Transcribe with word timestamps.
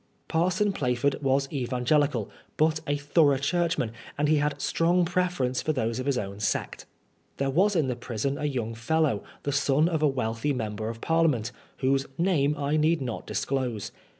Parson 0.27 0.73
Plaf 0.73 1.03
ord 1.05 1.21
was 1.21 1.47
evangelical, 1.53 2.27
but 2.57 2.79
a 2.87 2.97
thorough 2.97 3.37
Churchman, 3.37 3.91
and 4.17 4.27
he 4.27 4.37
had 4.37 4.53
a 4.53 4.59
strong 4.59 5.05
preference 5.05 5.61
for 5.61 5.73
those 5.73 5.99
of 5.99 6.07
his 6.07 6.17
own 6.17 6.39
sect. 6.39 6.87
There 7.37 7.51
was 7.51 7.75
in 7.75 7.87
tiie 7.87 7.99
prison 7.99 8.35
a 8.39 8.45
young 8.45 8.73
fellow, 8.73 9.23
the 9.43 9.51
son 9.51 9.87
of 9.87 10.01
a 10.01 10.07
wealthy 10.07 10.53
member 10.53 10.89
of 10.89 11.01
Parliament, 11.01 11.51
whose 11.81 12.07
name 12.17 12.57
I 12.57 12.77
need 12.77 12.99
not 12.99 13.27
disclose. 13.27 13.91